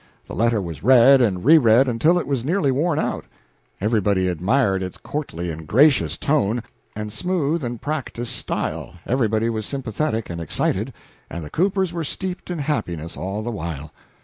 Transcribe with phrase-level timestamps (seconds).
[0.25, 3.25] The letter was read and re read until it was nearly worn out;
[3.79, 6.63] everybody admired its courtly and gracious tone,
[6.95, 10.91] and smooth and practised style, everybody was sympathetic and excited,
[11.29, 13.93] and the Coopers were steeped in happiness all the while.